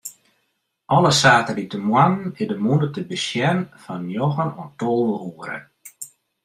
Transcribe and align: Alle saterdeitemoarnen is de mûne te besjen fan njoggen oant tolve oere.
Alle 0.85 1.11
saterdeitemoarnen 1.17 2.31
is 2.41 2.47
de 2.51 2.57
mûne 2.65 2.87
te 2.93 3.01
besjen 3.09 3.59
fan 3.83 4.03
njoggen 4.09 4.55
oant 4.59 4.75
tolve 4.79 5.15
oere. 5.29 5.57